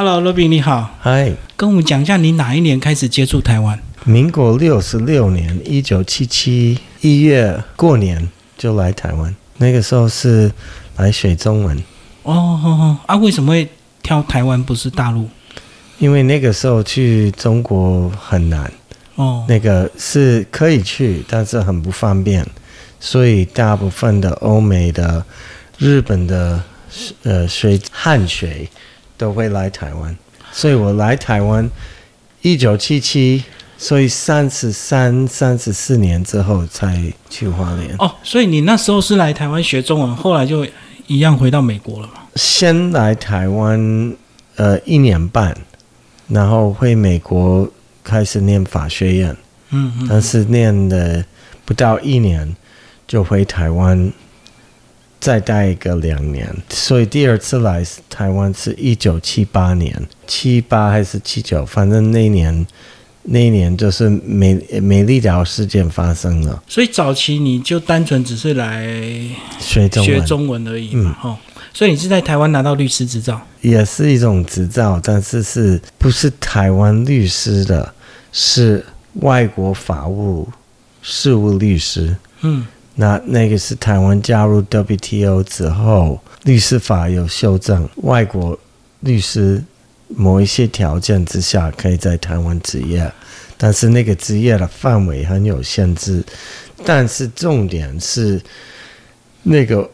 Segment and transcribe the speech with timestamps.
[0.00, 3.76] Hello，罗宾你好，嗨，跟我们讲一下你哪一年开始接触台湾？
[4.04, 10.52] 民国六十六年，一九七七一月过年就来台湾，那个时候是
[10.98, 11.76] 来学中文，
[12.22, 13.68] 哦哦哦，啊，为什么会
[14.00, 15.28] 挑台湾不是大陆？
[15.98, 18.72] 因为那个时候去中国很难，
[19.16, 22.46] 哦，那个是可以去，但是很不方便，
[23.00, 25.24] 所以大部分的欧美的、
[25.76, 26.62] 日本的
[27.24, 28.64] 呃学汉学
[29.18, 30.16] 都会来台湾，
[30.52, 31.68] 所以我来台湾
[32.40, 33.42] 一九七七，
[33.76, 37.94] 所以三十三、三十四年之后才去花莲。
[37.98, 40.64] 哦，所以你那时候是来台湾学中文，后来就
[41.08, 42.14] 一样回到美国了嘛？
[42.36, 44.14] 先来台湾
[44.56, 45.54] 呃一年半，
[46.28, 47.68] 然后回美国
[48.04, 49.36] 开始念法学院，
[49.70, 51.24] 嗯嗯，但是念了
[51.64, 52.54] 不到一年
[53.06, 54.12] 就回台湾，
[55.20, 62.66] 再待一个两年，所以第二次来台湾是一九七八年，七八还是七九，反正那一年
[63.24, 68.86] 那一年就是美美丽岛事件发生了，所以早期你就单纯只是来
[69.58, 70.20] 学中文。
[70.20, 71.36] 学中文而已嘛，哦，
[71.74, 77.92] 所以你是在台湾拿到律师执照，也是一种执照，但是是不是台湾律师的，
[78.32, 78.84] 是
[79.14, 80.48] 外国法务
[81.02, 82.16] 事务律师。
[82.42, 82.64] 嗯，
[83.00, 88.58] 那那个是台湾加入 WTO 之后，律师法有修正，外国
[89.00, 89.62] 律师
[90.08, 93.08] 某一些条件之下可以在台湾执业，
[93.56, 96.24] 但是那个执业的范围很有限制。
[96.84, 98.40] 但是重点是，
[99.44, 99.88] 那个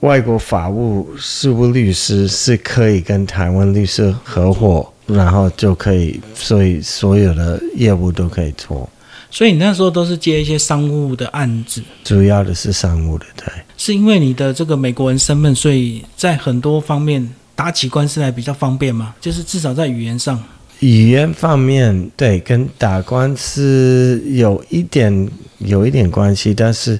[0.00, 8.90] 外国法务事务律师是可以跟台湾律师合伙，然后就可以，所以所有的业务都可以做。
[9.30, 13.46] 所以你那时候都是接一些商务的案子，主要的是商务的，对。
[13.76, 20.42] 是因为你的这个美国人身份，所以在很多方面打起官司来比较方便嘛，就是至少在语言上。
[20.80, 26.98] 语言方面，对，跟打官司有一点有一点关系，但是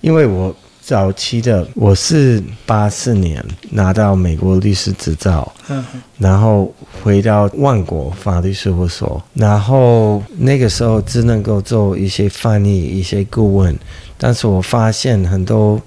[0.00, 0.54] 因为我
[0.86, 5.82] 早期的我是八四年拿到美国律师执照，嗯。
[5.94, 6.70] 嗯然后
[7.02, 13.74] 回到万国法律事务所，然后那个时候只能够做一些翻译、一些顾问，
[14.18, 15.80] 但是我发现很多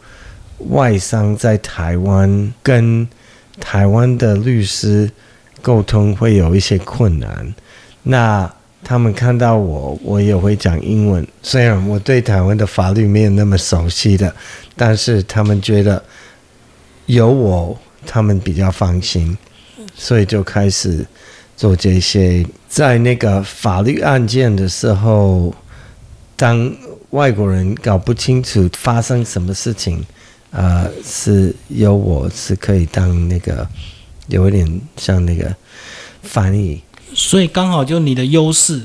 [0.70, 3.08] 外商在台湾跟
[3.60, 5.10] 台湾的律师
[5.62, 7.54] 沟通会有一些困难，
[8.02, 8.52] 那
[8.88, 14.34] 他们看到我，我也会讲英文，虽然我对台湾的法律没有那么熟悉的，
[14.78, 16.02] 但是他们觉得
[17.06, 19.38] 有我，他们比较放心，
[19.94, 21.06] 所以就开始
[21.58, 22.46] 做这些。
[22.70, 25.54] 在那个法律案件的时候，
[26.38, 26.74] 当
[27.10, 30.02] 外国人搞不清楚发生什么事情，
[30.52, 33.68] 呃，是由我是可以当那个
[34.28, 35.54] 有一点像那个
[36.24, 36.82] 翻译，
[37.14, 38.82] 所以刚好就你的优势，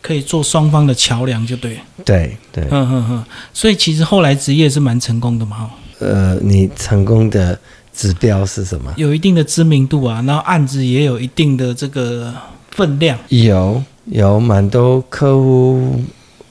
[0.00, 1.78] 可以做双方的桥梁，就对。
[2.04, 3.24] 对对，嗯嗯嗯。
[3.52, 5.70] 所以其实后来职业是蛮成功的嘛，哦
[6.00, 7.58] 呃，你成功的
[7.92, 8.92] 指标是什么？
[8.96, 12.32] 有一定的知名度啊，然后案子也有一定的这个
[12.70, 13.18] 分量。
[13.28, 16.00] 有有蛮多客户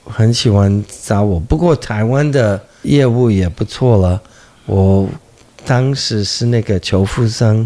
[0.03, 4.21] 很喜欢找我，不过台湾的业务也不错了。
[4.65, 5.07] 我
[5.65, 7.65] 当时是那个求富生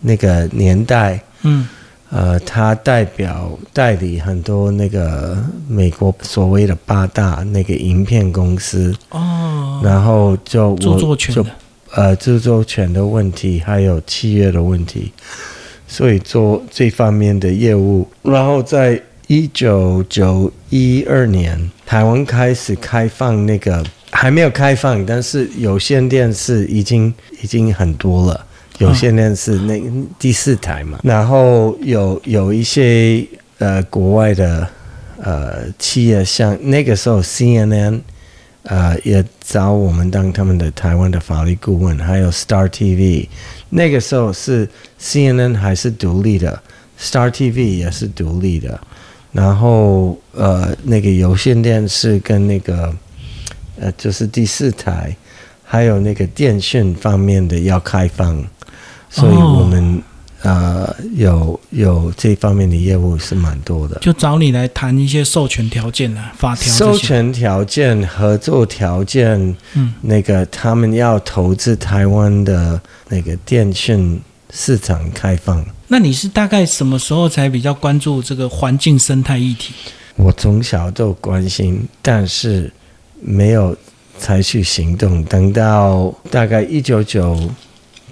[0.00, 1.68] 那个年代，嗯
[2.12, 11.46] 呃，他代表代理很多那个美国所谓的八大那个影片公司，哦，然后就著作权的。
[11.94, 15.12] 呃著作权的问题，还有契约的问题，
[15.86, 18.06] 所以做这方面的业务。
[18.22, 27.12] 然后在一九九一二年，台湾开始开放那个还没有开放，但是有线电视已经
[27.42, 28.46] 已经很多了。
[28.78, 29.80] 有线电视那
[30.18, 33.24] 第四台嘛，然后有有一些
[33.58, 34.66] 呃国外的
[35.18, 38.00] 呃企业，像那个时候 CNN
[38.64, 43.28] 呃，也找我们当他们的台湾的法律顾问，还有 Star TV。
[43.70, 44.68] 那个时候是
[45.00, 46.62] CNN 还是独立的
[47.00, 48.80] ，Star TV 也是独立的。
[49.32, 52.94] 然后呃，那个有线电视跟那个
[53.80, 55.16] 呃，就是第四台，
[55.64, 58.44] 还有那个电讯方面的要开放，
[59.12, 60.02] 所以我们、
[60.42, 63.96] 呃有有这方面的业务是蛮多的。
[64.00, 74.20] 就找你来谈一些授权条件啊，法条授权条件、合作条件，嗯，那个他们要投资台湾的那个电讯
[74.50, 75.64] 市场开放。
[75.86, 79.72] 那你是大概什么时候才比较关注这个环境生态议题？
[80.16, 82.72] 我从小都关心，但是
[83.20, 83.76] 没有
[84.18, 85.22] 采取行动。
[85.24, 87.38] 等到大概一九九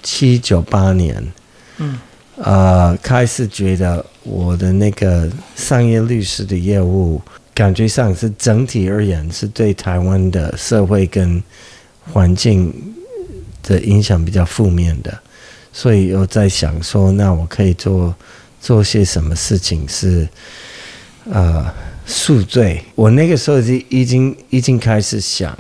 [0.03, 1.33] 七九八年，
[1.79, 1.99] 嗯，
[2.37, 7.21] 呃，开始觉得我的那个商业律师的业务，
[7.55, 11.43] 感觉上是整体而言是对台湾的社会跟
[12.13, 12.73] 环境
[13.63, 15.19] 的影响比较负面的，
[15.73, 18.15] 所以又在想说，那我可以做
[18.61, 20.29] 做些什么事情是
[21.31, 21.73] 呃
[22.07, 22.83] 赎罪。
[22.95, 25.57] 我那个时候就已经已经开始想，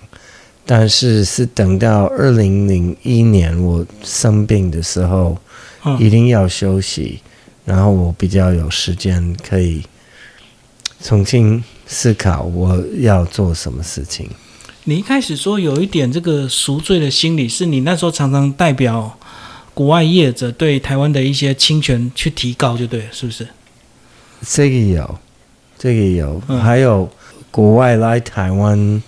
[0.71, 5.37] 但是是等到二零零一年我生病的时候。
[5.99, 7.21] 一定要休息，
[7.65, 9.83] 然后我比较有时间可以
[11.03, 14.29] 重新思考我要做什么事情。
[14.85, 19.19] 你一开始说有一点这个赎罪的心理，是你那时候常常代表
[19.73, 23.49] 国外业者对台湾的一些侵权去提高，就对了，是不是？
[24.47, 25.19] 这个有，
[25.79, 27.09] 这个有，还有
[27.51, 29.03] 国外来台湾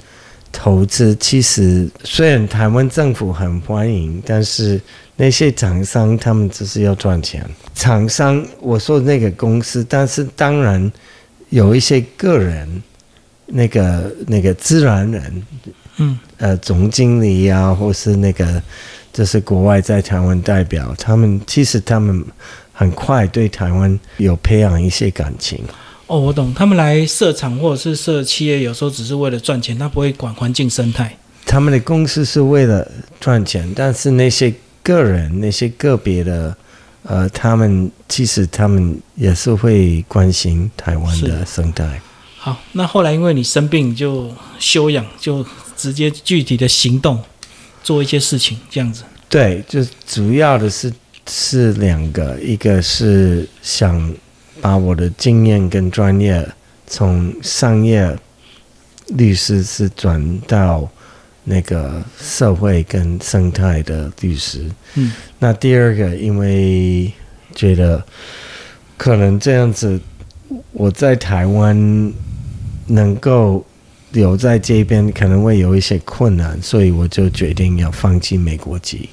[0.53, 4.81] 投资，其实虽然台湾政府很欢迎，但是。
[5.15, 7.49] 那些厂商他们只是要赚钱。
[7.75, 10.91] 厂商我说那个公司，但是当然
[11.51, 12.83] 有一些个人，
[13.47, 15.43] 那个那个自然人，
[15.99, 18.61] 嗯，呃，总经理呀，或是那个
[19.13, 22.25] 就是国外在台湾代表，他们其实他们
[22.73, 25.63] 很快对台湾有培养一些感情。
[26.07, 31.17] 哦，我懂，他们来设厂或者是设企业，有时候只是为了赚钱，他不会管环境生态。
[31.47, 32.91] 他们的公司是为了
[33.21, 34.53] 赚钱，但是那些。
[34.85, 36.57] 个人那些个别的，
[37.05, 42.03] 呃，他们其实他们也是会关心台湾的生态。
[42.37, 44.29] 好，那后来因为你生病就
[44.59, 45.47] 休养，就
[45.77, 47.17] 直接具体的行动
[47.85, 49.05] 做一些事情，这样子。
[49.29, 50.93] 对，就主要的是
[51.29, 54.13] 是两个，一个是想
[54.63, 56.49] 把我的经验跟专业
[56.87, 58.19] 从商业
[59.09, 60.89] 律师是转到。
[61.45, 64.65] 那个社会跟生态的律师，
[64.95, 67.13] 嗯，那第二个，因为
[67.53, 68.01] 觉得
[68.97, 70.01] 可能这样子，
[70.71, 72.13] 我在台湾
[72.87, 73.67] 能够
[74.13, 79.09] 留在这边，可能会有一些困难，所以我就决定要放弃美国籍，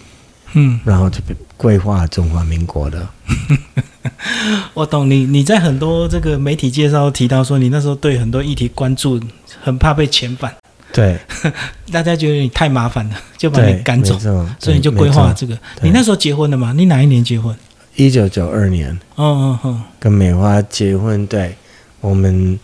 [0.53, 1.19] 嗯，然后就
[1.57, 3.09] 规划中华民国的。
[4.73, 9.19] 我懂你，你在很多这个媒体介绍提到说，你那时候对很多议题关注，
[9.61, 10.53] 很怕被遣返。
[10.91, 11.17] 对，
[11.91, 14.17] 大家觉得你太麻烦了，就把你赶走，
[14.59, 15.57] 所以你就规划这个。
[15.81, 16.73] 你那时候结婚了吗？
[16.75, 17.55] 你哪一年结婚？
[17.95, 18.97] 一九九二年。
[19.15, 21.27] 哦哦哦，跟美花结婚。
[21.27, 21.53] 对，
[21.99, 22.57] 我们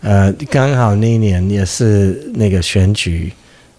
[0.00, 3.32] 呃刚好那一年也是那个选举，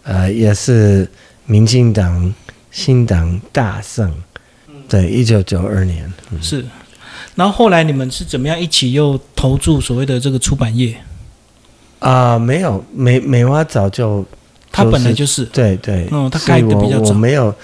[0.04, 1.08] 呃也是
[1.46, 2.34] 民进党
[2.72, 4.12] 新党大胜。
[4.90, 6.12] 对，一九九二年
[6.42, 6.66] 是。
[7.36, 10.96] 然后后来你们是怎么样一起又投注所谓的这个出版业？
[12.00, 14.26] 啊，没有美美蛙早就，
[14.72, 17.10] 他本来就是对对，嗯，他开的比较早。
[17.10, 17.56] 我没有，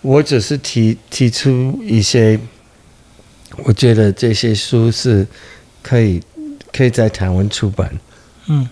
[0.00, 2.38] 我只是提提出一些，
[3.64, 5.26] 我觉得这些书是
[5.82, 6.20] 可以
[6.72, 7.92] 可以在台湾出版。
[8.46, 8.66] 嗯，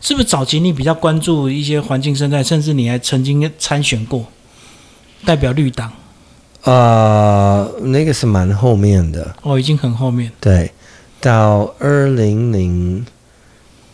[0.00, 4.26] 是不是早期你比较关注一些环境生态，甚至你还曾经参选过
[5.26, 5.92] 代表绿党？
[6.64, 10.30] 啊，那个是蛮后面的哦，已经很后面。
[10.40, 10.70] 对，
[11.20, 13.04] 到二零零。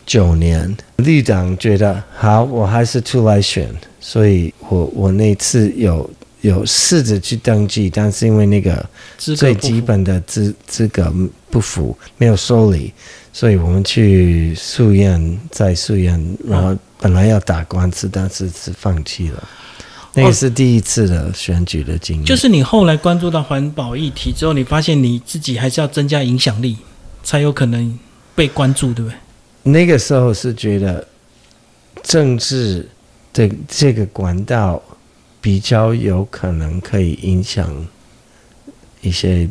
[0.06, 8.84] 九年，绿党觉得好，我还是出来选，所以我我那次有有试着去登记，但是因为那个
[9.16, 11.14] 最基本的资资格
[11.48, 12.92] 不符，没有受理，
[13.32, 19.48] 所以我们去诉院，在诉院，然后本来要打官司，但是是放弃了。
[20.20, 22.24] 那个是第一次的选举的经历。
[22.24, 26.76] 就是你后来关注到环保议题之后，你发现你自己还是要增加影响力，
[27.22, 27.98] 才有可能
[28.34, 29.16] 被关注，对不对？
[29.62, 31.06] 那个时候是觉得
[32.02, 32.88] 政治
[33.32, 34.82] 的这个管道
[35.40, 37.86] 比较有可能可以影响
[39.00, 39.48] 一些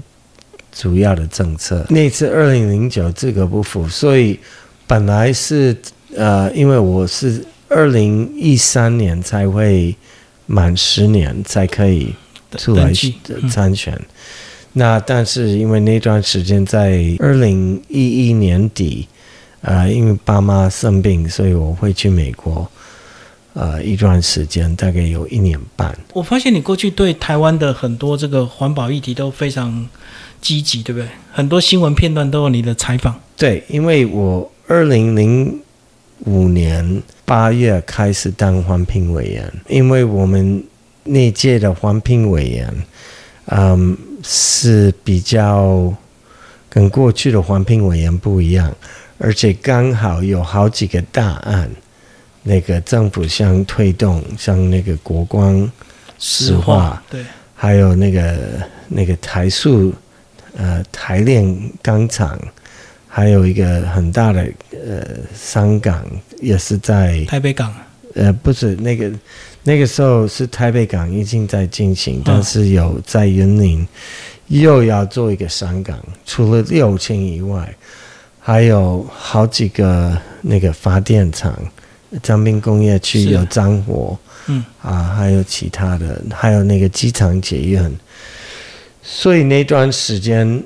[0.72, 1.86] 主要的政策。
[1.90, 4.40] 那次二零零九这个不符，所以
[4.88, 5.76] 本来是
[6.16, 9.96] 呃，因为我是二零一三年才会
[10.50, 12.14] 满十年才可以
[12.58, 12.92] 出来
[13.50, 13.94] 参选。
[14.74, 19.08] 那但是因为那段时间在二零一一年底。
[19.62, 22.66] 呃，因为爸妈生病，所以我会去美国，
[23.52, 25.94] 呃，一段时间，大概有一年半。
[26.14, 29.86] 我发现你过去对台湾的很多这个环保议题都非常
[30.40, 31.10] 积极，对不对？
[31.34, 33.20] 很多新闻片段都有你的采访。
[33.36, 35.60] 对，因为我二零零
[36.20, 40.64] 五年八月开始当环评委员，因为我们
[41.04, 42.74] 那届的环评委员，
[43.46, 45.94] 嗯，是比较
[46.68, 48.76] 跟过去的环评委员不一样。
[49.20, 51.70] 而且刚好有好几个大案，
[52.42, 55.72] 那个政府想推动，像那个国光
[56.18, 58.40] 石化，对，还有那个
[58.88, 59.94] 那个台塑
[60.58, 61.46] 呃台炼
[61.84, 62.40] 钢厂，
[63.10, 65.04] 还有一个很大的呃
[65.36, 66.06] 商港，
[66.40, 67.74] 也是在台北港，
[68.14, 69.12] 呃不是那个
[69.64, 73.86] 那个时候是台北港已经在进行，但是有在云林
[74.48, 77.76] 又要做一个商港，除了六轻以外，
[78.40, 81.54] 还有好几个那个发电厂，
[82.22, 84.18] 江滨工业区有彰火。
[84.48, 84.64] 嗯。
[84.82, 87.98] 啊，还有其他的，还有那个机场捷运，
[89.04, 90.64] 所以那段时间，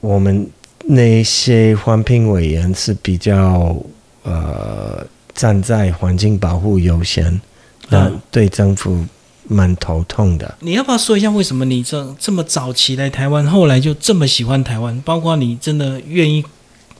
[0.00, 0.48] 我们
[0.84, 3.76] 那些环评委员是比较
[4.22, 7.40] 呃站在环境保护优先，
[7.88, 9.04] 那嗯对政府
[9.48, 10.54] 蛮头痛的。
[10.60, 15.00] 你要不要说一下为什么你这这么早期来台湾，后来就这么喜欢台湾？
[15.02, 16.44] 包括你真的愿意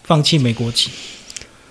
[0.05, 0.91] 放弃美国籍？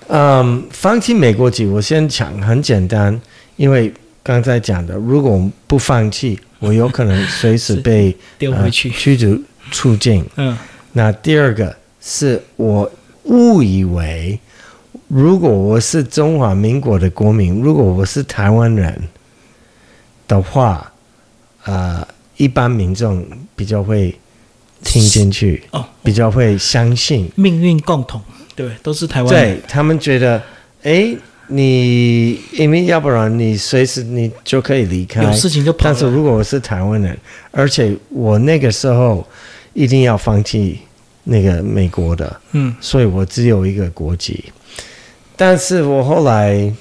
[0.08, 3.20] 嗯，放弃美国籍，我先讲很简单，
[3.56, 9.42] 因为刚才讲的，如果我们不放弃，我有可能随时 被丢回去呃、驱逐
[9.72, 10.26] 出境。
[10.36, 10.58] 嗯
[10.94, 12.92] 那第二个是我
[13.26, 14.40] 误以为，
[15.08, 19.00] 如果我是中华民国的国民，如果我是台湾人
[20.28, 20.92] 的话，
[21.66, 22.06] 呃，
[22.38, 23.24] 一般民众
[23.56, 24.18] 比较会
[24.84, 28.20] 听进去，哦，比较会相信，命运共同，
[28.56, 29.58] 对，都是台湾人。
[29.58, 30.42] 对他们觉得，
[30.82, 31.16] 哎，
[31.48, 36.10] 你因为要不然你随时你就可以离开，有事情就跑但是。
[36.10, 37.16] 如果我是台湾人，
[37.52, 39.24] 而且我那个时候
[39.74, 40.80] 一定要放弃
[41.24, 44.46] 那个美国的，嗯所以我只有一个国籍。
[45.36, 46.72] 但是我后来，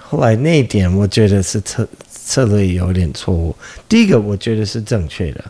[0.00, 3.54] 后来那一点我觉得是策策略有点错误。
[3.88, 5.44] 第一个我觉得是正确的，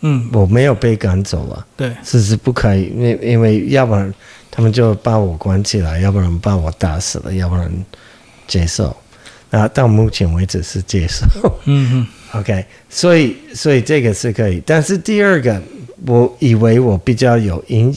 [0.00, 4.12] 嗯，我没有被赶走了，对，这是不可以，因为因为要不然
[4.50, 7.70] 他们就把我关起来，要不然把我打死了，要不然
[8.48, 8.96] 接受。
[9.48, 11.24] 那到目前为止是接受。
[11.66, 12.06] 嗯嗯
[12.38, 15.62] OK，所以所以这个是可以，但是第二个，
[16.06, 17.94] 我以为我比较有影，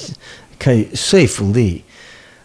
[0.57, 1.83] 可以说服力。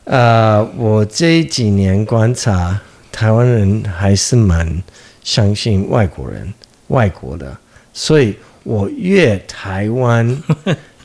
[0.05, 2.79] 呃，我这几年观察，
[3.13, 4.83] 台湾人还是蛮
[5.23, 6.53] 相信外国人、
[6.89, 7.57] 外国的，
[7.93, 8.35] 所以
[8.65, 10.43] 我越台湾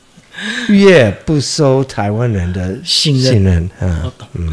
[0.68, 4.52] 越不收台湾人的信任信任啊嗯。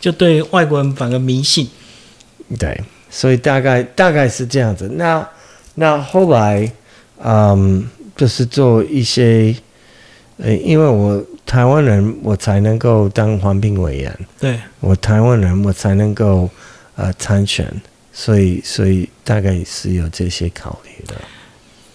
[0.00, 1.68] 就对外国人反而迷信。
[2.58, 4.88] 对，所以大概大概是这样子。
[4.94, 5.26] 那
[5.74, 6.70] 那后来，
[7.24, 7.84] 嗯，
[8.16, 9.54] 就是做一些，
[10.36, 16.48] 呃，因为我台湾人，我才能够当环评委员，对，我台湾人，我才能够
[16.96, 17.66] 呃参选，
[18.12, 21.14] 所以所以大概是有这些考虑的。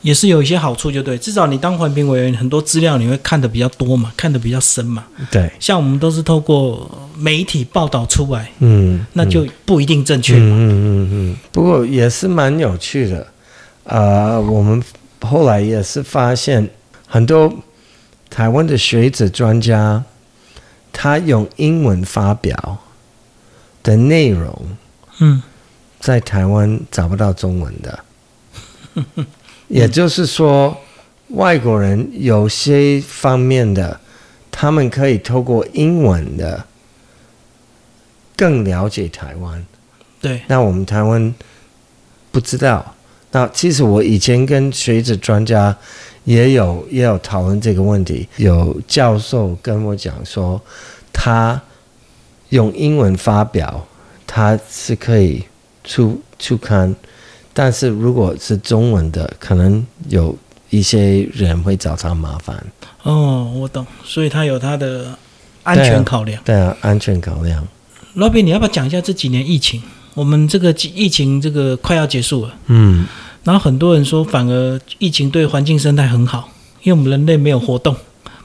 [0.03, 5.03] 也是有一些好处，就对，至少你当环评委员，很多资料你会看得比较多嘛，看得比较深嘛。
[5.29, 10.55] 对，像我们都是透过媒体报道出来，嗯，那就不一定正确嗯嘛。
[10.55, 13.27] 嗯嗯嗯，不过也是蛮有趣的。
[13.87, 14.83] 呃，我们
[15.21, 16.69] 后来也是发现
[17.07, 17.53] 很多
[18.29, 20.03] 台湾的学者专家，
[20.91, 22.77] 他用英文发表
[23.81, 24.77] 的内容，
[25.19, 25.41] 嗯
[25.99, 27.99] 在台湾找不到中文的。
[29.69, 30.77] 也就是说，
[31.29, 33.99] 外国人有些方面的，
[34.51, 36.65] 他们可以透过英文的
[38.35, 39.65] 更了解台湾。
[40.19, 41.33] 对，那我们台湾
[42.31, 42.93] 不知道。
[43.37, 45.75] 那其实我以前跟学者专家
[46.23, 50.59] 也有也有讨论这个问题，有教授跟我讲说，
[51.13, 51.61] 他
[52.49, 53.85] 用英文发表，
[54.25, 55.43] 他是可以
[55.83, 56.95] 出出刊，
[57.53, 60.35] 但是如果是中文的，可能有
[60.71, 62.57] 一些人会找他麻烦。
[63.03, 65.15] 哦，我懂，所以他有他的
[65.61, 66.41] 安全考量。
[66.43, 67.63] 对啊，安全考量。
[68.15, 69.79] 老毕，你要不要讲一下这几年疫情？
[70.15, 73.05] 我们这个疫情这个快要结束了，嗯，
[73.47, 76.49] 然后很多人说反而疫情对环境生态很好，
[76.83, 77.95] 因为我们人类没有活动，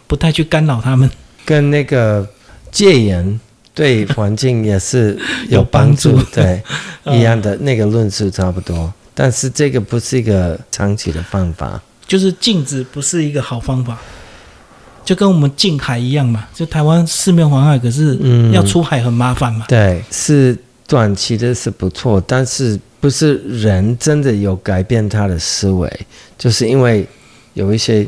[0.06, 1.10] 不太去干扰他们。
[1.44, 2.24] 跟那个
[2.70, 3.40] 戒严
[3.74, 5.18] 对环境也是
[5.48, 6.62] 有帮助帮，助对，
[7.02, 8.92] 嗯一样的那个论述差不多。
[9.12, 13.98] 但是这个不是一个长期的方法，就是禁止不是一个好方法，
[15.04, 16.46] 就跟我们近海一样嘛。
[16.54, 19.66] 就台湾四面环海，可是嗯要出海很麻烦嘛。
[19.68, 20.56] 对，是
[20.92, 25.90] 短期的是不错，但是不是人真的有改变他的思维，
[26.36, 27.06] 就是因为
[27.54, 28.06] 有一些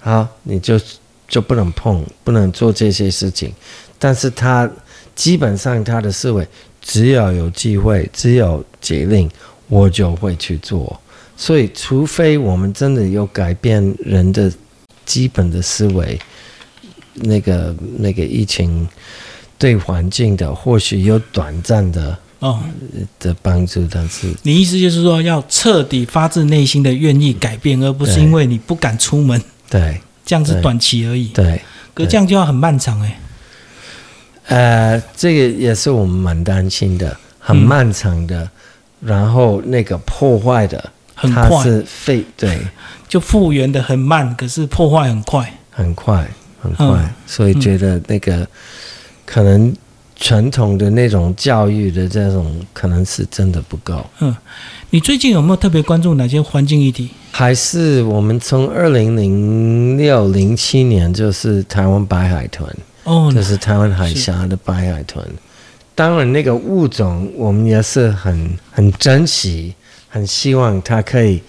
[0.00, 0.80] 好你就
[1.28, 3.52] 就不能碰，不能做这些事情，
[3.98, 4.66] 但是他
[5.14, 6.48] 基本上他的思维
[6.80, 9.30] 只要有机会，只有节令，
[9.68, 10.98] 我就会去做。
[11.36, 14.50] 所以，除非我们真的有改变人的
[15.04, 16.18] 基本的思维，
[17.12, 18.88] 那个那个疫情
[19.58, 22.60] 对环境的或许有短暂的哦，
[23.18, 29.42] 的帮助，但是你意思就是说要彻底发自内心的愿意改变，而不是因为你不敢出门。
[29.68, 30.00] 对。
[30.24, 31.26] 这样子短期而已。
[31.34, 31.60] 对，
[31.92, 33.18] 可这样就要很漫长哎、
[34.46, 38.48] 呃，这个也是我们蛮担心的，很嗯漫长的，
[39.00, 41.62] 然后那个破坏的，它很快。
[41.64, 42.56] 是废对，
[43.08, 45.52] 就复原的很慢，可是破坏很快。
[45.70, 46.24] 很快
[46.62, 48.46] 很快，嗯所以觉得那个、
[49.26, 49.74] 可能
[50.16, 54.04] 传统的那种教育的这种可能是真的不够。
[54.20, 54.34] 嗯
[54.90, 57.08] 你最近有没有特别关注哪些环境议题？
[57.30, 62.68] 还是我们从二零零六零七年就是台湾白海豚，
[63.04, 65.26] 哦，就是台湾海峡的白海豚。
[65.94, 69.74] 当然，那个物种我们也是很很珍惜，
[70.10, 71.40] 很希望它可以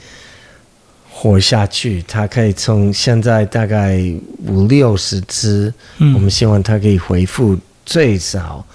[1.12, 2.02] 活下去。
[2.08, 4.02] 它可以从现在大概
[4.46, 8.66] 五六十只，嗯，我们希望它可以恢复最少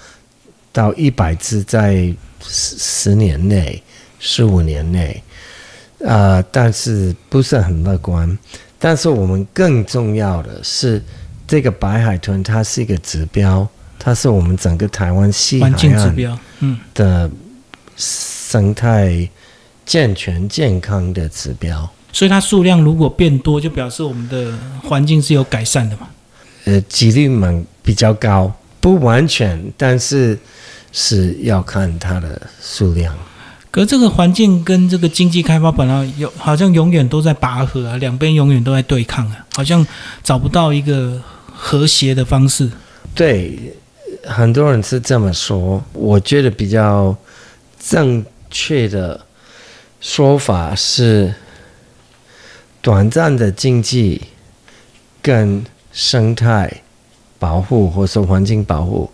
[0.71, 3.81] 到一百只，在十十年内、
[4.19, 5.21] 十五年内。
[5.99, 8.37] 呃，但是不是很乐观。
[8.77, 11.03] 但是我们更重要的是，
[11.45, 17.29] 这个白海豚它是一个指标，它是我们整个台湾西海环境指岸标，嗯，的
[17.97, 19.29] 生态
[19.85, 21.89] 健全健康的指标。
[22.13, 26.07] 所以它数量如果变多，就表示我们的环境是有改善的嘛。
[26.63, 28.49] 呃，几率蛮比较高，
[28.79, 30.37] 不完全，但是
[30.91, 33.13] 是要看它的数量。
[33.71, 39.85] 可这个环境跟这个经济开发本来有好像永远都在拔河啊，两边永远都在对抗啊，好像
[40.23, 41.21] 找不到一个
[41.53, 42.69] 和谐的方式。
[43.13, 43.59] 对，
[44.23, 45.83] 很多人是这么说。
[45.93, 47.15] 我觉得比较
[47.79, 49.23] 正确的
[50.01, 51.31] 说法是，
[52.81, 54.21] 短暂的经济
[55.21, 56.81] 跟生态
[57.39, 59.09] 保护或是环境保护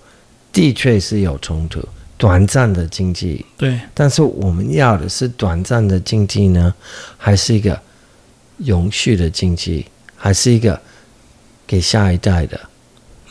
[0.51, 1.82] 的确是有冲突。
[2.17, 6.74] 短暂的经济对，但是我们要的是短暂的经济呢，
[7.17, 7.77] 还是一个
[8.60, 10.79] 永续的经济，还是一个
[11.67, 12.58] 给下一代的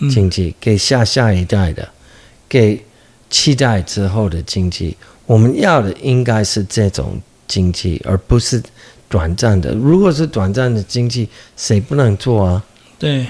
[0.01, 1.89] 嗯，经济，给下下一代的，
[2.47, 2.85] 给
[3.31, 4.95] 期待之后的经济？
[5.25, 8.63] 我们要的应该是这种经济，而不是
[9.09, 9.73] 短暂的。
[9.73, 11.27] 如果是短暂的经济，
[11.57, 12.63] 谁不能做啊？
[12.99, 13.27] 对，你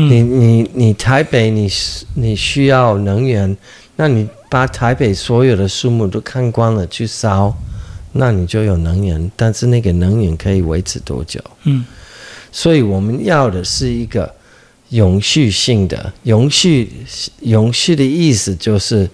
[0.00, 3.56] 嗯，你你台北你需你需要能源，
[3.96, 7.52] 那你把台北所有的树木都看光了去烧，
[8.12, 11.40] 那你就有能源，但是那个能源可以维持多久？
[11.64, 11.84] 嗯，
[12.52, 14.32] 所以我们要的是一个
[14.90, 16.92] 永续性的永续，
[17.40, 19.10] 永续的意思就是，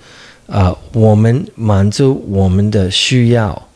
[0.46, 3.68] 啊、我们满足我们的需要，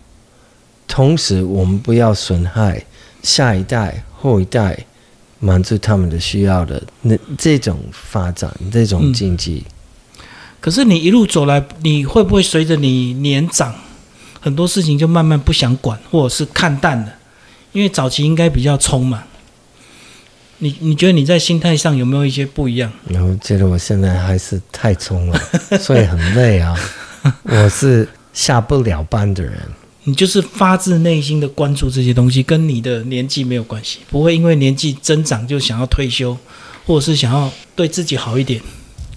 [0.86, 2.84] 同时我们不要损害
[3.22, 4.78] 下一代、后一代，
[5.40, 9.64] 满足他们的需要的那这种发展、这种嗯经济。
[10.60, 13.74] 可是你一路走来，你会不会随着你年长，
[14.40, 17.14] 很多事情就慢慢不想管，或者是看淡了？
[17.72, 19.22] 因为早期应该比较冲嘛。
[20.58, 22.92] 你你觉得你在心态上有没有一些不一样？
[23.08, 25.40] 我觉得我现在还是太冲了，
[25.78, 26.76] 所以很累啊。
[27.44, 29.56] 我是下不了班的人。
[30.08, 36.34] 你就是发自内心的关注这些东西，跟你的年纪没有关系，不会因为年纪增长就想要退休，
[36.86, 38.58] 或者是想要对自己好一点。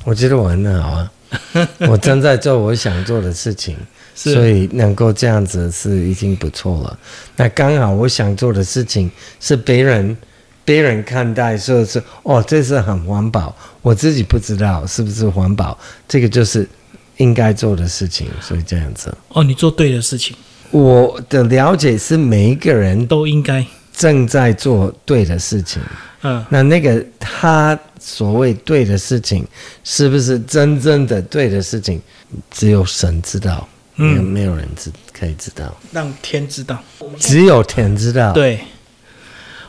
[0.03, 1.11] 我觉得我很好啊，
[1.87, 3.77] 我正在做我想做的事情，
[4.13, 6.99] 所以能够这样子是已经不错了。
[7.37, 10.17] 那刚好我想做的事情是别人
[10.65, 16.67] 别人看待说是哦，这是很环保，我自己不知道是不是环保，这个就是
[17.15, 19.15] 应该做的事情，所以这样子。
[19.29, 20.35] 哦，你做对的事情
[20.71, 25.81] 我的了解是每一个人都应该，正在做对的事情，
[26.23, 29.45] 嗯，那那个他所谓对的事情，
[29.83, 32.01] 是不是真正的对的事情，
[32.49, 36.81] 只有神知道，没有嗯没有人知可以知道，让天知道。
[37.19, 38.61] 只有天知道。，对，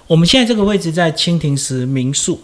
[0.07, 2.41] 我们现在这个位置在蜻蜓石民宿，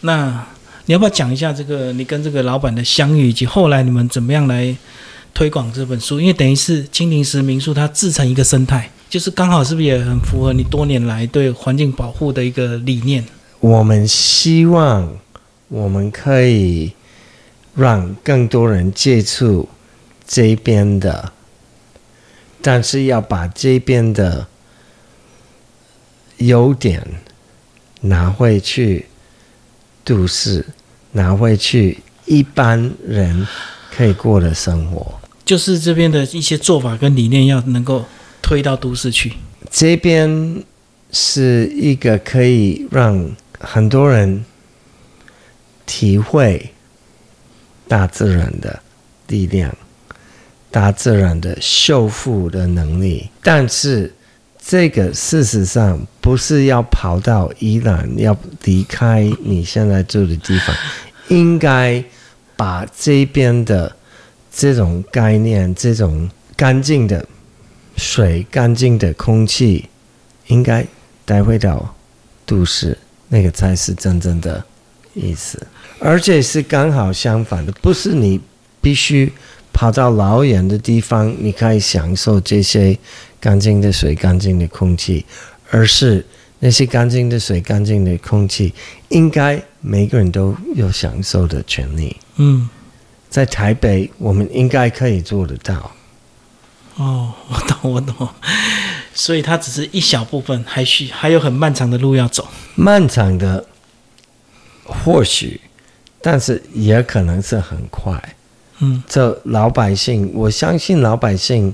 [0.00, 0.44] 那
[0.86, 4.76] 你要不要讲一下这个你跟这个老板的相遇，以及后来你们怎么样来
[5.32, 6.20] 推广这本书？
[6.20, 13.24] 因为等于是青林石民宿它自成一个生态，就是刚好是不是也很符合你多年来对环境保护的一个理念？
[13.60, 15.16] 我们希望
[15.68, 16.92] 我们可以
[17.74, 19.68] 让更多人接触
[20.26, 21.32] 这边的，
[22.62, 24.46] 但是要把这边的
[26.38, 27.06] 优点
[28.00, 29.06] 拿回去
[30.04, 30.66] 都市，
[31.12, 33.46] 拿回去一般人
[33.94, 35.19] 可以过的生活。
[35.50, 38.04] 就是这边的一些做法跟理念要能够
[38.40, 39.32] 推到都市去。
[39.68, 40.62] 这边
[41.10, 44.44] 是一个可以让很多人
[45.84, 46.70] 体会
[47.88, 48.80] 大自然的
[49.26, 49.76] 力量、
[50.70, 54.14] 大自然的修复的能力，但是
[54.64, 60.76] 这个事实上不是要跑到伊朗，要离开你现在住的地方，
[61.26, 62.04] 应该
[62.54, 63.96] 把这边的
[64.52, 67.26] 这种概念、这种干净的
[67.96, 69.88] 水、干净的空气，
[70.48, 70.86] 应该
[71.24, 71.94] 带回到
[72.44, 72.96] 都市，
[73.28, 74.62] 那个才是真正的
[75.14, 75.64] 意思。
[75.98, 78.40] 而且是刚好相反的，不是你
[78.80, 79.30] 必须
[79.72, 82.98] 跑到老远的地方，你可以享受这些
[83.38, 85.24] 干净的水、干净的空气，
[85.70, 86.24] 而是
[86.58, 88.72] 那些干净的水、干净的空气，
[89.10, 92.16] 应该每个人都有享受的权利。
[92.36, 92.68] 嗯，
[93.30, 95.92] 在台北，我们应该可以做得到。
[96.96, 98.28] 哦，我懂，我懂。
[99.14, 102.48] 所以它只是一小部分，还需还有很漫长的路要走。
[102.74, 103.64] 漫长的，
[104.84, 105.60] 或许，
[106.20, 108.34] 但是也可能是很快。
[108.80, 111.72] 嗯这老百姓，我相信老百姓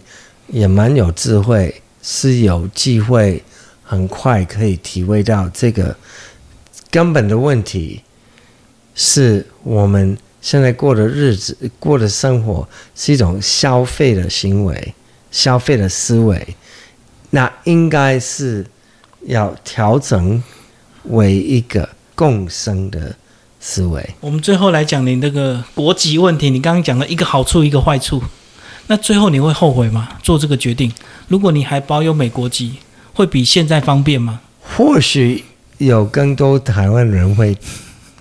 [0.49, 3.43] 也蛮有智慧，是有机会
[3.83, 5.97] 很快可以体会到这个
[6.91, 8.03] 根本的问题，
[8.95, 14.95] 是我们现在过的日子、过的生活是一种消费的行为、
[15.33, 16.55] 消费的思维，
[17.31, 18.65] 那应该是
[19.27, 20.41] 要调整
[21.07, 23.13] 为一个共生的
[23.59, 24.09] 思维。
[24.21, 28.23] 我们最后来讲你那个国籍问题，你刚刚讲了一个好处，一个坏处。
[28.87, 30.11] 那最后你会后悔吗？
[30.23, 30.93] 做这个决定，
[31.27, 32.77] 如果你还保有美国籍，
[33.13, 34.39] 会比现在方便吗？
[34.63, 35.43] 或许
[35.79, 37.59] 有更多台湾人会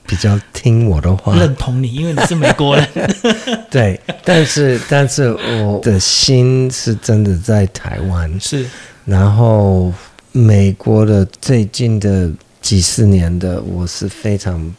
[0.07, 2.87] 比较听我的话，认同你，因为你是美国人。
[3.69, 8.65] 对，但是但是我的心是真的在台湾，是，
[9.05, 9.91] 然后
[10.31, 14.73] 美国的最近的几十年的，我是非常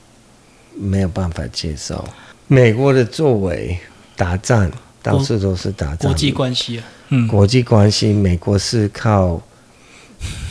[0.76, 2.04] 没有办法接受。
[2.46, 3.78] 美国的作为，
[4.14, 4.70] 打仗
[5.02, 9.40] 到处都是打仗，国际关系啊，嗯，国际关系，美国是靠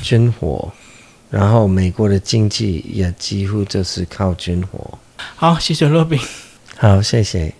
[0.01, 0.71] 军火，
[1.31, 4.99] 然后美国的经济也几乎就是靠军火。
[5.17, 6.19] 好，谢谢罗宾。
[6.77, 7.55] 好，谢谢。